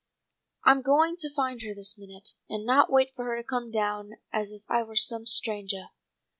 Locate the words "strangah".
5.27-5.91